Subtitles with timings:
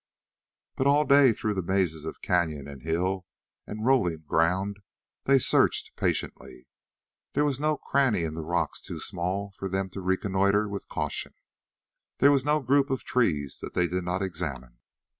[0.75, 3.27] But all day through the mazes of canyon and hill
[3.67, 4.77] and rolling ground
[5.25, 6.65] they searched patiently.
[7.33, 11.35] There was no cranny in the rocks too small for them to reconnoiter with caution.
[12.17, 14.79] There was no group of trees they did not examine.